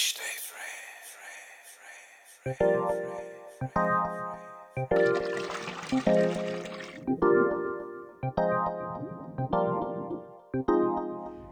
stay 0.00 0.22
free, 0.48 0.80
free, 1.12 1.44
free, 1.72 2.54
free, 2.54 2.74
free. 2.88 3.30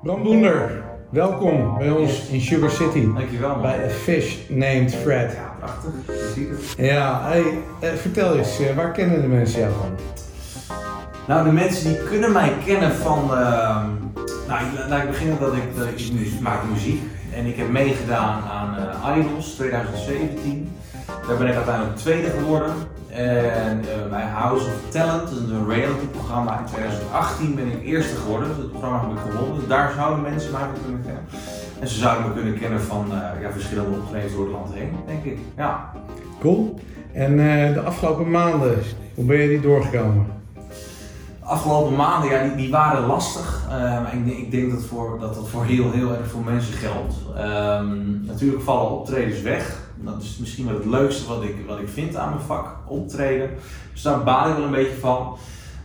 Bram 0.03 0.23
Boender, 0.23 0.85
welkom 1.11 1.79
bij 1.79 1.91
ons 1.91 2.29
in 2.29 2.41
Sugar 2.41 2.71
City. 2.71 3.13
Dankjewel 3.15 3.49
man. 3.49 3.63
Bij 3.63 3.85
A 3.85 3.89
Fish 3.89 4.37
Named 4.49 4.95
Fred. 4.95 5.33
Ja, 5.33 5.55
prachtig. 5.59 5.91
Ja, 6.77 7.23
hey, 7.23 7.59
eh, 7.81 7.93
vertel 7.93 8.37
eens, 8.37 8.61
eh, 8.61 8.77
waar 8.77 8.93
kennen 8.93 9.21
de 9.21 9.29
mensen 9.29 9.61
jou 9.61 9.73
van? 9.73 9.99
Nou, 11.27 11.45
de 11.45 11.53
mensen 11.53 11.89
die 11.89 12.03
kunnen 12.03 12.33
mij 12.33 12.53
kennen 12.65 12.93
van. 12.93 13.35
ehm, 13.35 13.91
nou, 14.49 14.61
ik, 14.65 14.89
laat 14.89 15.03
ik 15.03 15.09
beginnen 15.09 15.39
dat 15.41 15.53
ik, 15.55 15.63
dat 15.77 15.87
ik 15.87 16.13
mu- 16.13 16.41
maak 16.41 16.63
muziek. 16.73 17.01
En 17.35 17.47
ik 17.47 17.57
heb 17.57 17.69
meegedaan 17.71 18.43
aan 18.43 18.77
eh, 18.77 19.17
Idols 19.19 19.55
2017. 19.55 20.71
Daar 21.29 21.37
ben 21.37 21.47
ik 21.49 21.55
uiteindelijk 21.55 21.97
tweede 21.97 22.31
geworden. 22.31 22.73
En 23.09 23.81
eh, 23.81 24.11
bij 24.11 24.23
House 24.23 24.65
of 24.65 24.91
Talent, 24.91 25.31
een 25.31 25.69
reality-programma 25.69 26.59
in 26.59 26.65
2018, 26.65 27.55
ben 27.55 27.67
ik 27.67 27.85
eerste 27.85 28.17
geworden. 28.17 28.49
Dat 28.49 28.71
programma 28.71 29.01
heb 29.01 29.11
ik 29.17 29.31
gewonnen. 29.31 29.59
Dus 29.59 29.69
daar 29.69 29.93
zouden 29.97 30.23
mensen 30.23 30.53
mij 30.53 30.61
kunnen 30.85 31.03
kennen. 31.05 31.23
En 31.81 31.89
ze 31.89 31.99
zouden 31.99 32.29
me 32.29 32.35
kunnen 32.35 32.59
kennen 32.59 32.81
van 32.81 33.05
eh, 33.13 33.41
ja, 33.43 33.51
verschillende 33.53 33.97
optredens 33.97 34.33
door 34.33 34.45
het 34.45 34.53
land 34.53 34.75
heen, 34.75 34.91
denk 35.07 35.25
ik. 35.25 35.39
Ja. 35.57 35.93
Cool. 36.41 36.81
En 37.13 37.31
eh, 37.33 37.75
de 37.75 37.81
afgelopen 37.81 38.31
maanden, 38.31 38.79
hoe 39.15 39.25
ben 39.25 39.37
je 39.37 39.49
die 39.49 39.61
doorgekomen? 39.61 40.27
Afgelopen 41.49 41.97
maanden, 41.97 42.31
ja, 42.31 42.43
die, 42.43 42.55
die 42.55 42.71
waren 42.71 43.07
lastig. 43.07 43.67
Eh, 43.69 43.77
maar 43.79 44.15
ik, 44.15 44.37
ik 44.37 44.51
denk 44.51 44.71
dat, 44.71 44.85
voor, 44.85 45.19
dat 45.21 45.49
voor 45.49 45.65
heel, 45.65 45.91
heel 45.91 46.15
erg 46.15 46.31
veel 46.31 46.41
mensen 46.45 46.75
geldt. 46.75 47.15
Ehm, 47.37 48.27
natuurlijk 48.27 48.63
vallen 48.63 48.91
optredens 48.91 49.41
weg. 49.41 49.87
Dat 49.97 50.23
is 50.23 50.37
misschien 50.41 50.67
wel 50.67 50.75
het 50.75 50.85
leukste 50.85 51.29
wat 51.29 51.43
ik, 51.43 51.55
wat 51.67 51.79
ik 51.79 51.89
vind 51.89 52.17
aan 52.17 52.29
mijn 52.29 52.47
vak, 52.47 52.77
optreden. 52.87 53.51
Dus 53.93 54.03
daar 54.03 54.23
baal 54.25 54.49
ik 54.49 54.57
wel 54.57 54.65
een 54.65 54.71
beetje 54.71 55.01
van. 55.01 55.37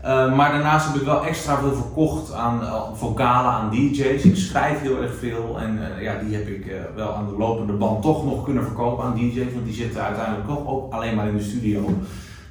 Eh, 0.03 0.35
maar 0.35 0.51
daarnaast 0.51 0.87
heb 0.87 0.95
ik 0.95 1.05
wel 1.05 1.25
extra 1.25 1.59
veel 1.59 1.73
verkocht 1.73 2.33
aan 2.33 2.61
uh, 2.61 2.81
vocalen, 2.93 3.51
aan 3.51 3.69
DJ's. 3.69 4.23
Ik 4.23 4.35
schrijf 4.35 4.81
heel 4.81 5.01
erg 5.01 5.15
veel 5.15 5.59
en 5.59 5.95
eh, 5.95 6.03
ja, 6.03 6.19
die 6.19 6.35
heb 6.35 6.47
ik 6.47 6.67
eh, 6.67 6.79
wel 6.95 7.13
aan 7.13 7.27
de 7.27 7.37
lopende 7.37 7.73
band 7.73 8.01
toch 8.01 8.25
nog 8.25 8.43
kunnen 8.43 8.63
verkopen 8.63 9.03
aan 9.03 9.15
DJ's. 9.15 9.53
Want 9.53 9.65
die 9.65 9.73
zitten 9.73 10.03
uiteindelijk 10.03 10.47
toch 10.47 10.67
ook 10.67 10.93
alleen 10.93 11.15
maar 11.15 11.27
in 11.27 11.37
de 11.37 11.43
studio. 11.43 11.89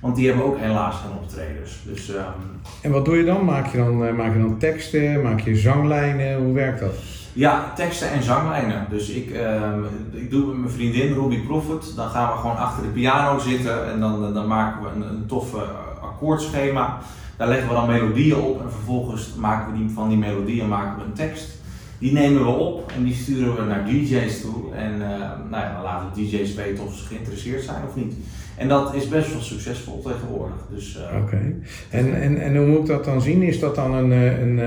Want 0.02 0.16
die 0.16 0.26
hebben 0.26 0.44
ook 0.44 0.58
helaas 0.58 0.94
geen 0.94 1.18
optredens. 1.22 1.78
Dus 1.84 2.14
ehm, 2.14 2.40
En 2.80 2.90
wat 2.90 3.04
doe 3.04 3.16
je 3.16 3.24
dan? 3.24 3.44
Maak 3.44 3.66
je 3.66 3.76
dan, 3.76 4.06
eh, 4.06 4.14
maak 4.14 4.32
je 4.32 4.40
dan 4.40 4.58
teksten? 4.58 5.22
Maak 5.22 5.40
je 5.40 5.56
zanglijnen? 5.56 6.36
Hoe 6.36 6.52
werkt 6.52 6.80
dat? 6.80 6.94
Ja, 7.32 7.72
teksten 7.76 8.10
en 8.10 8.22
zanglijnen. 8.22 8.86
Dus 8.90 9.08
ik, 9.08 9.30
ehm, 9.30 9.82
ik 10.12 10.30
doe 10.30 10.46
met 10.46 10.56
mijn 10.56 10.72
vriendin 10.72 11.12
Ruby 11.12 11.40
Prophet. 11.40 11.92
Dan 11.96 12.08
gaan 12.08 12.32
we 12.32 12.38
gewoon 12.38 12.56
achter 12.56 12.82
de 12.82 12.88
piano 12.88 13.38
zitten 13.38 13.92
en 13.92 14.00
dan, 14.00 14.34
dan 14.34 14.46
maken 14.46 14.82
we 14.82 14.88
een, 14.88 15.08
een 15.08 15.26
toffe 15.26 15.64
akkoordschema. 16.02 16.98
Daar 17.36 17.48
leggen 17.48 17.68
we 17.68 17.74
dan 17.74 17.86
melodieën 17.86 18.36
op 18.36 18.60
en 18.62 18.70
vervolgens 18.70 19.34
maken 19.34 19.72
we 19.72 19.78
die, 19.78 19.90
van 19.94 20.08
die 20.08 20.18
melodieën 20.18 20.68
maken 20.68 20.96
we 20.98 21.04
een 21.04 21.12
tekst. 21.12 21.60
Die 21.98 22.12
nemen 22.12 22.44
we 22.44 22.50
op 22.50 22.92
en 22.96 23.04
die 23.04 23.14
sturen 23.14 23.56
we 23.56 23.62
naar 23.62 23.84
DJ's 23.84 24.40
toe. 24.40 24.74
En 24.74 24.92
eh, 24.92 25.18
nou 25.50 25.62
ja, 25.62 25.72
dan 25.72 25.82
laten 25.82 26.08
DJ's 26.14 26.54
weten 26.54 26.84
of 26.84 26.94
ze 26.94 27.06
geïnteresseerd 27.06 27.62
zijn 27.62 27.82
of 27.88 27.96
niet. 27.96 28.14
En 28.56 28.68
dat 28.68 28.94
is 28.94 29.08
best 29.08 29.32
wel 29.32 29.40
succesvol 29.40 30.02
tegenwoordig. 30.02 30.66
Dus, 30.70 30.96
eh, 30.96 31.22
Oké. 31.22 31.54
En, 31.90 32.20
en, 32.22 32.40
en 32.40 32.56
hoe 32.56 32.66
moet 32.66 32.78
ik 32.78 32.86
dat 32.86 33.04
dan 33.04 33.22
zien? 33.22 33.42
Is 33.42 33.60
dat 33.60 33.74
dan 33.74 33.94
een, 33.94 34.12
eh, 34.12 34.40
een, 34.40 34.60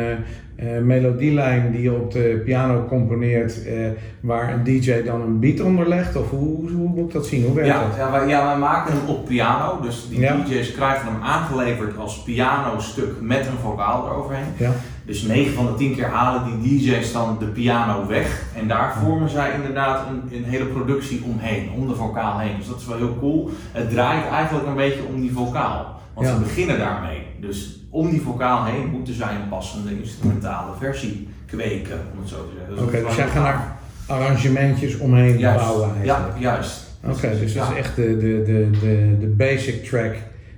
eh, 0.55 0.65
melodielijn 0.81 1.71
die 1.71 1.81
je 1.81 1.91
op 1.93 2.11
de 2.11 2.41
piano 2.45 2.85
componeert, 2.87 3.65
eh, 3.65 3.73
waar 4.19 4.53
een 4.53 4.63
DJ 4.63 5.01
dan 5.03 5.21
een 5.21 5.39
beat 5.39 5.59
onder 5.61 5.87
legt? 5.87 6.15
Of 6.15 6.29
hoe, 6.29 6.71
hoe 6.71 6.87
moet 6.89 7.07
ik 7.07 7.13
dat 7.13 7.25
zien? 7.25 7.43
Hoe 7.45 7.53
werkt 7.55 7.69
Ja, 7.69 7.79
dat? 7.87 7.95
ja, 7.97 8.11
wij, 8.11 8.27
ja, 8.27 8.45
wij 8.45 8.57
maken 8.57 8.93
hem 8.93 9.07
op 9.15 9.25
piano. 9.25 9.79
Dus 9.81 10.07
die 10.09 10.19
Ja. 10.19 10.35
DJ's 10.45 10.71
krijgen 10.71 11.05
hem 11.11 11.21
aangeleverd 11.21 11.97
als 11.97 12.23
pianostuk 12.23 13.21
met 13.21 13.39
een 13.45 13.57
vocaal 13.61 14.05
eroverheen. 14.07 14.45
Ja. 14.57 14.71
Dus 15.05 15.21
9 15.21 15.53
van 15.53 15.65
de 15.65 15.73
10 15.75 15.95
keer 15.95 16.07
halen 16.07 16.59
die 16.61 16.79
DJ's 16.79 17.11
dan 17.11 17.35
de 17.39 17.45
piano 17.45 18.07
weg. 18.07 18.43
En 18.61 18.67
daar 18.67 18.93
vormen 19.03 19.29
zij 19.29 19.51
inderdaad 19.55 20.07
een, 20.09 20.37
een 20.37 20.43
hele 20.43 20.65
productie 20.65 21.23
omheen, 21.33 21.69
om 21.75 21.87
de 21.87 21.95
vocaal 21.95 22.39
heen. 22.39 22.57
Dus 22.57 22.67
dat 22.67 22.79
is 22.79 22.87
wel 22.87 22.97
heel 22.97 23.17
cool. 23.19 23.49
Het 23.71 23.89
draait 23.89 24.27
eigenlijk 24.31 24.67
een 24.67 24.75
beetje 24.75 25.01
om 25.13 25.21
die 25.21 25.31
vocaal. 25.33 25.94
Want 26.15 26.27
Ja. 26.27 26.33
ze 26.33 26.39
beginnen 26.39 26.77
daarmee. 26.77 27.21
Dus 27.41 27.79
om 27.89 28.09
die 28.09 28.21
vocaal 28.21 28.65
heen 28.65 28.87
moeten 28.89 29.13
zij 29.13 29.35
een 29.35 29.49
passende 29.49 29.99
instrumentale 29.99 30.71
versie 30.79 31.27
kweken, 31.45 31.99
om 32.13 32.19
het 32.19 32.29
zo 32.29 32.35
te 32.35 32.53
zeggen. 32.67 32.85
Oké, 32.87 32.91
dus 33.07 33.15
jij 33.15 33.23
heel 33.25 33.33
gaat 33.33 33.43
gaaf. 33.43 33.61
daar 34.07 34.17
arrangementjes 34.17 34.97
omheen 34.97 35.37
Juist. 35.37 35.65
bouwen 35.65 35.89
Ja, 36.03 36.13
eigenlijk? 36.15 36.39
juist. 36.43 36.83
Oké, 37.07 37.29
dus 37.39 37.53
dat 37.53 37.65
Ja. 37.67 37.71
is 37.71 37.77
echt 37.77 37.95
de, 37.95 38.17
de, 38.17 38.43
de, 38.45 38.69
de, 38.79 39.17
de 39.19 39.27
basic 39.27 39.83
track 39.83 40.15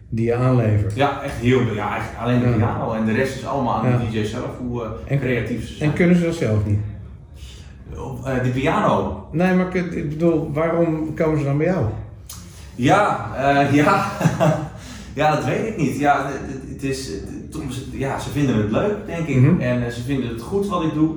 die 0.09 0.25
je 0.25 0.35
aanlevert. 0.35 0.95
Ja, 0.95 1.21
echt 1.23 1.33
heel 1.35 1.59
Ja, 1.73 1.89
eigenlijk 1.91 2.19
alleen 2.21 2.39
de 2.39 2.45
Ja. 2.47 2.55
piano 2.55 2.93
en 2.93 3.05
de 3.05 3.11
rest 3.11 3.35
is 3.35 3.45
allemaal 3.45 3.73
aan 3.83 3.89
Ja. 3.89 3.97
de 3.97 4.09
DJ 4.11 4.23
zelf, 4.25 4.49
hoe 4.59 4.83
eh, 4.83 4.89
En- 5.05 5.19
creatief 5.19 5.67
ze 5.67 5.73
zijn. 5.73 5.89
En 5.89 5.95
kunnen 5.95 6.15
ze 6.15 6.23
dat 6.23 6.35
zelf 6.35 6.65
niet? 6.65 6.79
Eh, 8.25 8.43
de 8.43 8.49
piano. 8.49 9.27
Nee, 9.31 9.53
maar 9.55 9.75
ik, 9.75 9.91
ik 9.91 10.09
bedoel, 10.09 10.51
waarom 10.53 11.13
komen 11.13 11.37
ze 11.39 11.43
dan 11.45 11.57
bij 11.57 11.65
jou? 11.67 11.85
Ja, 12.75 13.29
eh, 13.37 13.73
ja. 13.73 14.05
ja, 15.17 15.35
dat 15.35 15.45
weet 15.45 15.67
ik 15.67 15.77
niet. 15.77 15.97
Ja, 15.97 16.29
het, 16.69 16.83
is, 16.83 17.07
het- 17.07 17.85
ja, 17.91 18.19
ze 18.19 18.29
vinden 18.29 18.55
het 18.57 18.71
leuk, 18.71 19.05
denk 19.05 19.27
ik. 19.27 19.35
Mhm. 19.41 19.59
En 19.61 19.85
eh, 19.85 19.91
ze 19.91 20.01
vinden 20.03 20.29
het 20.29 20.41
goed 20.41 20.67
wat 20.67 20.83
ik 20.83 20.93
doe. 20.93 21.15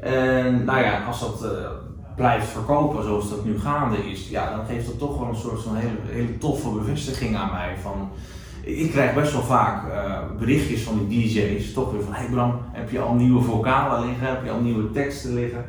En 0.00 0.64
nou 0.64 0.78
ja, 0.80 1.04
als 1.04 1.20
dat 1.20 1.44
eh, 1.44 1.50
blijft 2.16 2.48
verkopen 2.48 3.04
zoals 3.04 3.30
dat 3.30 3.44
nu 3.44 3.58
gaande 3.58 4.10
is, 4.10 4.28
ja, 4.28 4.56
dan 4.56 4.66
geeft 4.66 4.86
dat 4.86 4.98
toch 4.98 5.18
wel 5.18 5.28
een 5.28 5.36
soort 5.36 5.62
van 5.62 5.76
hele, 5.76 5.96
hele 6.08 6.38
toffe 6.38 6.68
bevestiging 6.68 7.36
aan 7.36 7.50
mij. 7.52 7.74
Van, 7.82 8.08
ik 8.62 8.90
krijg 8.90 9.14
best 9.14 9.32
wel 9.32 9.42
vaak 9.42 9.90
eh, 9.90 10.18
berichtjes 10.38 10.82
van 10.82 11.06
die 11.08 11.28
DJ's, 11.28 11.72
toch 11.72 11.92
weer 11.92 12.02
van, 12.02 12.12
hey 12.14 12.26
Bram, 12.30 12.58
heb 12.72 12.90
je 12.90 13.00
al 13.00 13.14
nieuwe 13.14 13.42
vocalen 13.42 14.06
liggen? 14.08 14.26
Heb 14.26 14.44
je 14.44 14.50
al 14.50 14.60
nieuwe 14.60 14.90
teksten 14.90 15.34
liggen? 15.34 15.64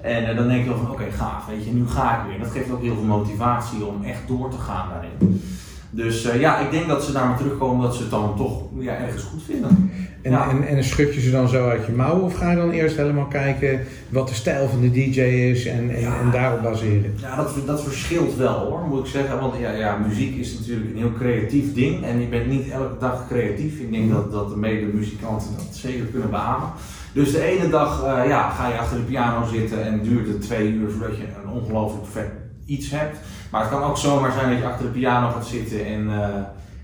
En 0.00 0.36
dan 0.36 0.48
denk 0.48 0.60
ik 0.60 0.66
wel 0.68 0.76
van, 0.76 0.90
oké, 0.90 1.04
gaaf, 1.10 1.46
weet 1.46 1.64
je, 1.64 1.70
nu 1.72 1.86
ga 1.88 2.18
ik 2.20 2.30
weer. 2.30 2.38
Dat 2.38 2.50
geeft 2.50 2.70
ook 2.70 2.82
heel 2.82 2.94
veel 2.94 3.02
motivatie 3.04 3.84
om 3.84 4.02
echt 4.04 4.28
door 4.28 4.50
te 4.50 4.58
gaan 4.58 4.88
daarin. 4.88 5.42
Dus 5.90 6.24
eh, 6.24 6.40
ja, 6.40 6.58
ik 6.58 6.70
denk 6.70 6.88
dat 6.88 7.04
ze 7.04 7.12
naar 7.12 7.28
me 7.28 7.36
terugkomen 7.36 7.82
dat 7.86 7.94
ze 7.94 8.00
het 8.02 8.10
dan 8.10 8.36
toch 8.36 8.62
ja, 8.78 8.96
ergens 8.96 9.22
goed 9.22 9.42
vinden. 9.42 9.90
En, 10.22 10.30
Ja. 10.30 10.50
en, 10.50 10.66
en 10.66 10.84
schud 10.84 11.14
je 11.14 11.20
ze 11.20 11.30
dan 11.30 11.48
zo 11.48 11.68
uit 11.68 11.86
je 11.86 11.92
mouw 11.92 12.18
of 12.20 12.34
ga 12.34 12.50
je 12.50 12.56
dan 12.56 12.70
eerst 12.70 12.96
helemaal 12.96 13.26
kijken 13.26 13.80
wat 14.08 14.28
de 14.28 14.34
stijl 14.34 14.68
van 14.68 14.80
de 14.80 14.90
DJ 14.90 15.20
is 15.20 15.66
en, 15.66 15.90
en, 15.94 16.00
Ja. 16.00 16.20
en 16.20 16.30
daarop 16.30 16.62
baseren? 16.62 17.14
Ja, 17.16 17.36
dat, 17.36 17.54
dat 17.66 17.82
verschilt 17.82 18.36
wel 18.36 18.54
hoor, 18.54 18.80
moet 18.88 19.00
ik 19.06 19.12
zeggen. 19.12 19.40
Want 19.40 19.54
ja, 19.60 19.70
ja, 19.72 19.96
muziek 20.06 20.36
is 20.36 20.58
natuurlijk 20.58 20.90
een 20.90 20.96
heel 20.96 21.12
creatief 21.12 21.74
ding 21.74 22.04
en 22.04 22.20
je 22.20 22.26
bent 22.26 22.46
niet 22.46 22.68
elke 22.70 22.98
dag 22.98 23.26
creatief. 23.28 23.78
Ik 23.78 23.92
denk 23.92 24.10
dat, 24.10 24.32
dat 24.32 24.48
de 24.50 24.56
mede-muzikanten 24.56 25.48
dat 25.56 25.68
zeker 25.76 26.04
kunnen 26.04 26.30
beamen. 26.30 26.68
Dus 27.12 27.32
de 27.32 27.42
ene 27.42 27.68
dag 27.68 28.04
eh, 28.04 28.28
ja, 28.28 28.50
ga 28.50 28.68
je 28.68 28.78
achter 28.78 28.96
de 28.96 29.02
piano 29.02 29.46
zitten 29.46 29.84
en 29.84 30.00
duurt 30.02 30.28
het 30.28 30.40
twee 30.42 30.72
uur 30.72 30.90
voordat 30.90 31.16
je 31.16 31.22
een 31.44 31.50
ongelooflijk 31.50 32.06
vet 32.12 32.30
iets 32.66 32.90
hebt. 32.90 33.16
Maar 33.50 33.60
het 33.60 33.70
kan 33.70 33.82
ook 33.82 33.96
zomaar 33.96 34.32
zijn 34.32 34.50
dat 34.50 34.58
je 34.58 34.66
achter 34.66 34.84
de 34.84 34.98
piano 34.98 35.30
gaat 35.30 35.46
zitten 35.46 35.86
en 35.86 36.10
eh, 36.10 36.28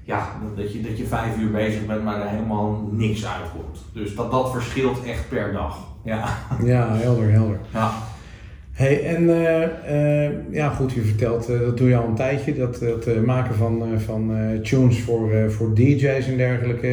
ja, 0.04 0.28
dat 0.56 0.72
je, 0.72 0.80
dat 0.80 0.98
je 0.98 1.06
vijf 1.06 1.38
uur 1.38 1.50
bezig 1.50 1.86
bent, 1.86 2.04
maar 2.04 2.20
er 2.20 2.28
helemaal 2.28 2.88
niks 2.92 3.26
uitkomt. 3.26 3.78
Dus 3.92 4.14
dat, 4.14 4.30
dat 4.30 4.50
verschilt 4.50 5.04
echt 5.04 5.28
per 5.28 5.52
dag. 5.52 5.78
Ja. 6.02 6.24
Ja, 6.64 6.88
helder, 6.92 7.30
helder. 7.30 7.58
ja. 7.72 7.90
Hey, 8.72 9.04
en 9.14 9.30
eh, 9.30 10.24
eh, 10.24 10.32
ja, 10.50 10.68
goed, 10.68 10.92
je 10.92 11.00
vertelt, 11.00 11.46
dat 11.46 11.76
doe 11.76 11.88
je 11.88 11.96
al 11.96 12.08
een 12.08 12.14
tijdje, 12.14 12.54
dat, 12.54 12.78
dat 12.78 13.24
maken 13.24 13.54
van, 13.54 14.00
van 14.00 14.32
tunes 14.62 15.00
voor, 15.00 15.50
voor 15.50 15.74
DJ's 15.74 16.26
en 16.26 16.36
dergelijke. 16.36 16.86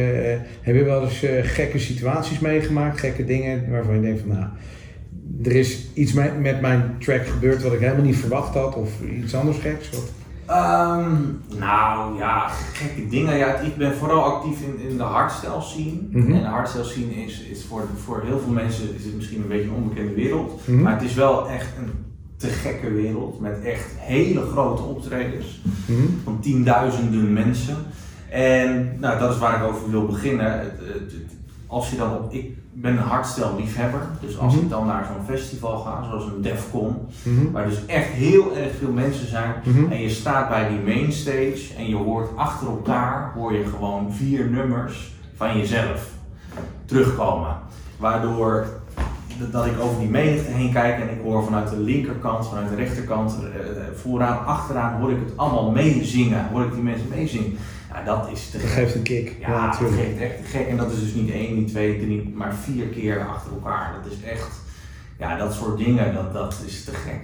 Heb 0.60 0.74
je 0.74 0.84
wel 0.84 1.02
eens 1.02 1.24
gekke 1.42 1.78
situaties 1.78 2.38
meegemaakt, 2.38 3.00
gekke 3.00 3.24
dingen 3.24 3.70
waarvan 3.70 3.94
je 3.94 4.00
denkt 4.00 4.20
van, 4.20 4.28
nou, 4.28 4.46
er 5.42 5.52
is 5.56 5.86
iets 5.94 6.12
met, 6.12 6.60
mijn 6.60 6.96
track 6.98 7.26
gebeurd 7.26 7.62
wat 7.62 7.72
ik 7.72 7.80
helemaal 7.80 8.04
niet 8.04 8.16
verwacht 8.16 8.54
had 8.54 8.74
of 8.76 8.90
iets 9.22 9.34
anders 9.34 9.58
geks? 9.58 9.90
Of? 9.90 10.10
Ehm, 10.46 11.10
nou 11.58 12.16
ja, 12.18 12.48
gekke 12.72 13.08
dingen. 13.08 13.36
Ja, 13.36 13.54
ik 13.58 13.76
ben 13.76 13.94
vooral 13.94 14.22
actief 14.22 14.60
in, 14.60 14.88
in 14.90 14.96
de 14.96 15.02
hardstyle 15.02 15.60
scene. 15.60 15.98
Mhm. 16.10 16.32
En 16.32 16.40
de 16.40 16.46
hardstyle 16.46 16.84
scene 16.84 17.12
is, 17.24 17.40
is 17.42 17.64
voor, 17.64 17.82
voor 18.04 18.22
heel 18.24 18.38
veel 18.38 18.52
mensen 18.52 18.94
is 18.96 19.04
het 19.04 19.14
misschien 19.16 19.42
een 19.42 19.48
beetje 19.48 19.68
een 19.68 19.74
onbekende 19.82 20.14
wereld. 20.14 20.60
Mhm. 20.66 20.82
Maar 20.82 20.92
het 20.92 21.02
is 21.02 21.14
wel 21.14 21.48
echt 21.48 21.68
een 21.78 21.90
te 22.36 22.46
gekke 22.48 22.90
wereld 22.92 23.40
met 23.40 23.60
echt 23.64 23.84
hele 23.96 24.40
grote 24.40 24.82
optredens 24.82 25.60
Mhm. 25.86 26.02
van 26.24 26.40
tienduizenden 26.40 27.32
mensen. 27.32 27.76
En 28.30 28.96
nou, 29.00 29.18
dat 29.18 29.32
is 29.32 29.38
waar 29.38 29.56
ik 29.62 29.68
over 29.68 29.90
wil 29.90 30.06
beginnen. 30.06 30.52
Het, 30.58 30.72
het- 30.78 31.12
het- 31.12 31.32
als 31.74 31.90
je 31.90 31.96
dan 31.96 32.12
op, 32.16 32.32
ik 32.32 32.56
ben 32.72 32.92
een 32.92 33.02
hardstyle 33.02 33.56
liefhebber, 33.56 34.00
dus 34.20 34.38
als 34.38 34.54
Mhm. 34.54 34.62
ik 34.64 34.70
dan 34.70 34.86
naar 34.86 35.04
zo'n 35.12 35.36
festival 35.36 35.78
ga, 35.78 36.02
zoals 36.08 36.24
een 36.24 36.42
Defcon, 36.42 36.96
Mhm. 37.22 37.50
waar 37.52 37.68
dus 37.68 37.86
echt 37.86 38.08
heel 38.08 38.56
erg 38.56 38.72
veel 38.78 38.92
mensen 38.92 39.28
zijn. 39.28 39.52
Mhm. 39.64 39.92
En 39.92 40.00
je 40.00 40.08
staat 40.10 40.48
bij 40.48 40.68
die 40.68 40.78
mainstage 40.94 41.74
en 41.78 41.88
je 41.88 41.96
hoort 41.96 42.28
achter 42.36 42.66
elkaar 42.66 43.32
hoor 43.34 43.52
je 43.52 43.64
gewoon 43.64 44.12
vier 44.12 44.50
nummers 44.50 45.12
van 45.36 45.58
jezelf 45.58 46.08
terugkomen. 46.84 47.56
Waardoor 47.96 48.66
dat- 49.50 49.66
ik 49.66 49.80
over 49.80 49.98
die 50.00 50.08
menigte 50.08 50.50
heen 50.50 50.72
kijk 50.72 51.00
en 51.00 51.10
ik 51.10 51.20
hoor 51.22 51.44
vanuit 51.44 51.70
de 51.70 51.78
linkerkant, 51.80 52.46
vanuit 52.48 52.68
de 52.68 52.74
rechterkant, 52.74 53.36
eh, 53.42 53.82
vooraan, 53.94 54.46
achteraan, 54.46 55.00
hoor 55.00 55.10
ik 55.10 55.18
het 55.24 55.36
allemaal 55.36 55.70
meezingen. 55.70 56.46
Hoor 56.52 56.62
ik 56.64 56.72
die 56.72 56.82
mensen 56.82 57.08
meezingen. 57.08 57.56
Ja, 57.94 58.02
dat 58.04 58.28
is 58.32 58.50
te 58.50 58.58
Dat 58.58 58.66
gek. 58.66 58.72
geeft 58.82 58.94
een 58.94 59.02
kick. 59.02 59.36
Ja, 59.40 59.48
Ja, 59.50 59.66
dat 59.66 59.76
geeft 59.90 60.20
echt 60.20 60.36
te 60.36 60.58
gek. 60.58 60.66
En 60.68 60.76
dat 60.76 60.92
is 60.92 61.00
dus 61.00 61.14
niet 61.14 61.30
één, 61.30 61.54
niet 61.54 61.68
twee, 61.68 61.98
drie, 61.98 62.32
maar 62.36 62.54
vier 62.54 62.86
keer 62.86 63.26
achter 63.26 63.52
elkaar. 63.52 63.94
Dat 64.02 64.12
is 64.12 64.18
echt, 64.30 64.50
ja, 65.18 65.36
dat 65.36 65.54
soort 65.54 65.78
dingen, 65.78 66.14
dat, 66.14 66.32
dat 66.32 66.62
is 66.66 66.84
te 66.84 66.90
gek. 66.92 67.20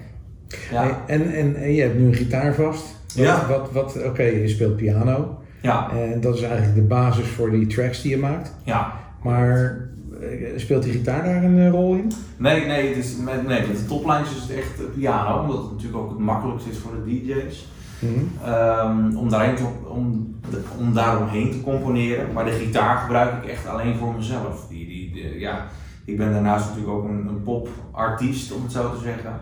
Ja, 0.70 1.04
en, 1.06 1.32
en, 1.34 1.56
en 1.56 1.72
je 1.72 1.82
hebt 1.82 1.98
nu 1.98 2.06
een 2.06 2.14
gitaar 2.14 2.54
vast. 2.54 2.84
Wat, 3.14 3.24
Ja. 3.24 3.46
Wat, 3.48 3.72
wat, 3.72 4.04
Oké, 4.04 4.22
je 4.22 4.48
speelt 4.48 4.76
piano. 4.76 5.38
ja, 5.60 5.90
En 5.92 6.20
dat 6.20 6.34
is 6.34 6.42
eigenlijk 6.42 6.74
de 6.74 6.82
basis 6.82 7.26
voor 7.28 7.50
die 7.50 7.66
tracks 7.66 8.02
die 8.02 8.10
je 8.10 8.18
maakt. 8.18 8.54
ja. 8.64 8.98
Maar 9.22 9.78
eh, 10.20 10.28
speelt 10.56 10.82
die 10.82 10.92
gitaar 10.92 11.24
daar 11.24 11.44
een 11.44 11.58
eh, 11.58 11.70
rol 11.70 11.94
in? 11.94 12.12
Nee, 12.36 12.66
nee, 12.66 12.88
het 12.88 12.96
is, 13.04 13.16
met, 13.16 13.46
nee, 13.46 13.66
met 13.66 13.76
de 13.76 13.86
toplijns 13.86 14.30
is 14.30 14.42
het 14.42 14.50
echt 14.50 14.92
piano, 14.94 15.40
omdat 15.40 15.56
het 15.62 15.70
natuurlijk 15.70 15.98
ook 16.02 16.10
het 16.10 16.18
makkelijkst 16.18 16.66
is 16.66 16.78
voor 16.78 16.92
de 17.04 17.10
DJ's. 17.10 17.68
Mhm. 18.00 18.48
Ehm, 18.50 19.16
om, 19.16 19.28
daarheen 19.28 19.54
te, 19.54 19.64
om, 19.88 20.34
om 20.78 20.94
daaromheen 20.94 21.50
te 21.50 21.62
componeren. 21.62 22.32
Maar 22.32 22.44
de 22.44 22.50
gitaar 22.50 22.96
gebruik 22.96 23.44
ik 23.44 23.50
echt 23.50 23.66
alleen 23.66 23.96
voor 23.96 24.14
mezelf. 24.14 24.66
Die, 24.68 24.86
die, 24.86 25.38
ja, 25.38 25.66
ik 26.04 26.16
ben 26.16 26.32
daarnaast 26.32 26.68
natuurlijk 26.68 26.96
ook 26.96 27.04
een, 27.04 27.26
een 27.28 27.42
popartiest, 27.42 28.52
om 28.52 28.62
het 28.62 28.72
zo 28.72 28.90
te 28.90 29.02
zeggen. 29.02 29.40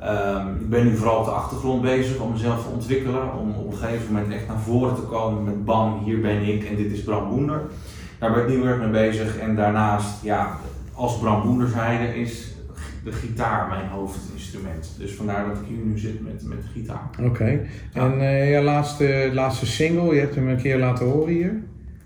Ehm, 0.00 0.54
ik 0.60 0.70
ben 0.70 0.84
nu 0.84 0.96
vooral 0.96 1.18
op 1.18 1.24
de 1.24 1.30
achtergrond 1.30 1.82
bezig 1.82 2.18
om 2.18 2.32
mezelf 2.32 2.62
te 2.62 2.68
ontwikkelen. 2.68 3.38
Om 3.38 3.54
op 3.54 3.72
een 3.72 3.78
gegeven 3.78 4.12
moment 4.12 4.32
echt 4.32 4.48
naar 4.48 4.60
voren 4.60 4.94
te 4.94 5.00
komen 5.00 5.44
met 5.44 5.64
bam, 5.64 6.02
hier 6.04 6.20
ben 6.20 6.48
ik 6.48 6.64
en 6.64 6.76
dit 6.76 6.92
is 6.92 7.02
Bram 7.02 7.28
Boender. 7.28 7.62
Daar 8.18 8.32
ben 8.32 8.42
ik 8.42 8.48
nu 8.48 8.62
erg 8.62 8.78
mee 8.78 8.90
bezig. 8.90 9.38
En 9.38 9.56
daarnaast, 9.56 10.22
ja, 10.22 10.58
als 10.94 11.18
Bram 11.18 11.42
Boender 11.42 11.68
zijde 11.68 12.20
is 12.20 12.55
de 13.06 13.12
gitaar 13.12 13.68
mijn 13.68 13.88
hoofdinstrument. 13.88 14.94
Dus 14.98 15.12
vandaar 15.12 15.46
dat 15.48 15.56
ik 15.56 15.66
hier 15.68 15.84
nu 15.84 15.98
zit 15.98 16.22
met, 16.22 16.42
met 16.44 16.62
de 16.62 16.68
gitaar. 16.80 17.10
Oké. 17.22 17.60
Ja. 17.92 18.00
En 18.00 18.20
eh 18.20 18.54
je 18.54 18.62
laatste, 18.62 19.30
laatste 19.32 19.66
single, 19.66 20.14
je 20.14 20.20
hebt 20.20 20.34
hem 20.34 20.48
een 20.48 20.56
keer 20.56 20.78
laten 20.78 21.06
horen 21.06 21.32
hier. 21.32 21.62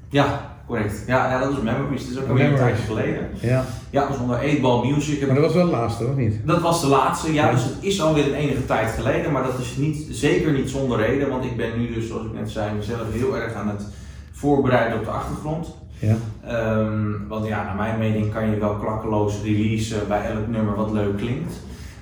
Ja, 0.09 0.57
correct. 0.67 1.05
Ja, 1.07 1.31
ja 1.31 1.41
dat 1.41 1.51
is 1.51 1.63
Memories. 1.63 2.03
Dat 2.03 2.11
is 2.11 2.23
ook 2.23 2.29
alweer 2.29 2.51
een 2.51 2.57
tijdje 2.57 2.83
geleden. 2.83 3.29
Ja. 3.41 3.65
Ja, 3.91 4.01
dat 4.01 4.09
was 4.09 4.19
onder 4.19 4.37
8 4.37 4.61
Ball 4.61 4.87
Music. 4.91 5.27
Maar 5.27 5.35
dat 5.35 5.45
was 5.45 5.55
wel 5.55 5.65
de 5.65 5.71
laatste, 5.71 6.07
of 6.07 6.17
niet? 6.17 6.41
Dat 6.45 6.61
was 6.61 6.81
de 6.81 6.87
laatste, 6.87 7.33
ja, 7.33 7.51
dus 7.51 7.65
het 7.65 7.77
is 7.81 8.03
alweer 8.03 8.27
een 8.27 8.35
enige 8.35 8.67
tijd 8.67 8.91
geleden, 8.91 9.33
maar 9.33 9.43
dat 9.43 9.59
is 9.59 9.77
niet, 9.77 10.07
zeker 10.11 10.53
niet 10.53 10.71
zonder 10.71 10.99
reden, 10.99 11.29
want 11.29 11.45
ik 11.45 11.57
ben 11.57 11.79
nu 11.79 11.95
dus, 11.95 12.09
zoals 12.09 12.27
ik 12.27 12.33
net 12.33 12.51
zei, 12.51 12.75
mezelf 12.75 13.13
heel 13.13 13.37
erg 13.37 13.55
aan 13.55 13.69
het 13.69 13.87
voorbereiden 14.33 14.99
op 14.99 15.05
de 15.05 15.11
achtergrond. 15.11 15.75
Ja. 16.01 16.17
Ehm, 16.45 17.27
want 17.29 17.47
ja, 17.47 17.65
naar 17.65 17.77
mijn 17.77 17.99
mening 17.99 18.33
kan 18.33 18.51
je 18.51 18.59
wel 18.59 18.75
klakkeloos 18.75 19.43
releasen 19.43 20.09
bij 20.09 20.25
elk 20.25 20.47
nummer 20.49 20.75
wat 20.75 20.91
leuk 20.93 21.17
klinkt. 21.17 21.53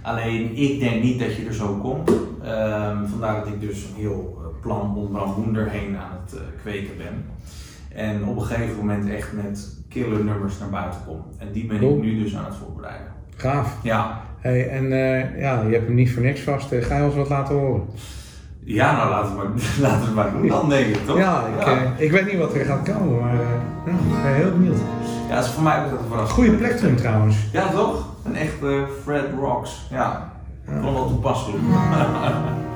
Alleen 0.02 0.56
ik 0.56 0.80
denk 0.80 1.02
niet 1.02 1.18
dat 1.18 1.36
je 1.36 1.46
er 1.46 1.54
zo 1.54 1.74
komt. 1.74 2.10
Ehm, 2.42 3.06
vandaar 3.06 3.34
dat 3.38 3.46
ik 3.46 3.60
dus 3.60 3.84
een 3.84 4.00
heel 4.00 4.38
eh, 4.40 4.60
plan 4.60 4.96
om 4.96 5.10
Bram 5.10 5.34
Boender 5.34 5.70
heen 5.70 5.96
aan 5.96 6.18
het 6.24 6.34
eh, 6.34 6.40
kweken 6.62 6.96
ben. 6.96 7.24
En 7.94 8.24
op 8.24 8.36
een 8.36 8.42
gegeven 8.42 8.76
moment 8.76 9.08
echt 9.10 9.32
met 9.32 9.76
killer 9.88 10.24
nummers 10.24 10.58
naar 10.58 10.70
buiten 10.70 11.00
kom. 11.06 11.24
En 11.38 11.52
die 11.52 11.66
ben 11.66 11.78
Cool. 11.78 11.96
ik 11.96 12.02
nu 12.02 12.22
dus 12.22 12.36
aan 12.36 12.44
het 12.44 12.54
voorbereiden. 12.54 13.06
Gaaf. 13.36 13.76
Ja, 13.82 14.26
Hey, 14.38 14.68
en 14.68 14.92
eh, 14.92 15.40
ja, 15.40 15.62
je 15.62 15.72
hebt 15.72 15.86
hem 15.86 15.94
niet 15.94 16.12
voor 16.12 16.22
niks 16.22 16.40
vast. 16.40 16.68
Ga 16.74 16.96
je 16.98 17.04
ons 17.04 17.14
wat 17.14 17.28
laten 17.28 17.54
horen? 17.54 17.82
Ja 18.64 18.96
nou 18.96 19.10
laten 19.10 19.30
we 19.30 19.36
maar, 19.36 19.46
laten 19.90 20.00
we 20.00 20.06
het 20.06 20.14
maar 20.14 20.32
doen 20.32 20.46
dan 20.48 20.68
denk 20.68 20.86
ik 20.86 21.06
toch? 21.06 21.16
Ja, 21.18 21.42
ik, 21.56 21.64
ja. 21.64 21.72
eh, 21.72 22.04
ik 22.04 22.10
weet 22.10 22.26
niet 22.26 22.38
wat 22.38 22.54
er 22.54 22.64
gaat 22.64 22.82
komen, 22.92 23.20
maar 23.20 23.32
eh, 23.32 23.38
ja, 23.86 23.92
ik 23.92 24.22
ben 24.22 24.34
heel 24.34 24.50
benieuwd. 24.50 24.78
ja, 25.28 25.34
dat 25.34 25.44
is 25.44 25.50
voor 25.50 25.62
mij 25.62 25.84
ook 25.84 25.90
een 25.90 26.06
verrassing. 26.08 26.30
Goede 26.38 26.50
plektrum 26.50 26.96
trouwens. 26.96 27.36
Ja 27.52 27.68
toch? 27.70 28.04
Een 28.24 28.36
echte 28.36 28.84
Fred 29.02 29.24
Rocks. 29.40 29.86
Ja, 29.90 30.32
ik 30.66 30.72
vond 30.82 30.94
wel 30.94 31.08
toepasselijk. 31.08 31.62